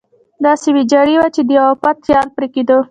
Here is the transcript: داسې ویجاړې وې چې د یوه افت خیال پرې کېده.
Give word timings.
داسې 0.45 0.67
ویجاړې 0.75 1.13
وې 1.19 1.27
چې 1.35 1.41
د 1.47 1.49
یوه 1.57 1.69
افت 1.73 1.97
خیال 2.05 2.27
پرې 2.35 2.47
کېده. 2.53 2.77